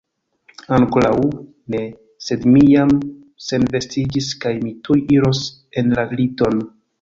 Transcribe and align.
Ankoraŭ 0.77 1.17
ne, 1.73 1.81
sed 2.27 2.47
mi 2.55 2.63
jam 2.69 2.93
senvestiĝis 3.49 4.31
kaj 4.47 4.55
mi 4.65 4.73
tuj 4.89 4.99
iros 5.19 5.45
en 5.83 5.95
la 6.01 6.09
liton. 6.17 6.65